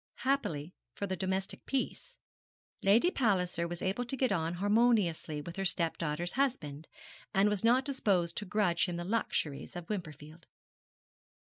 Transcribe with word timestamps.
Happily 0.21 0.73
for 0.95 1.05
the 1.05 1.15
domestic 1.15 1.63
peace, 1.67 2.17
Lady 2.81 3.11
Palliser 3.11 3.67
was 3.67 3.83
able 3.83 4.03
to 4.05 4.17
get 4.17 4.31
on 4.31 4.55
harmoniously 4.55 5.41
with 5.43 5.57
her 5.57 5.63
stepdaughter's 5.63 6.31
husband, 6.31 6.87
and 7.35 7.49
was 7.49 7.63
not 7.63 7.85
disposed 7.85 8.35
to 8.37 8.45
grudge 8.45 8.87
him 8.87 8.95
the 8.95 9.03
luxuries 9.05 9.75
of 9.75 9.87
Wimperfield. 9.91 10.47